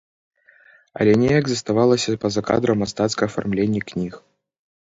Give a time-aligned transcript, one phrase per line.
[1.03, 4.13] Але неяк заставалася па-за кадрам мастацкае афармленне кніг.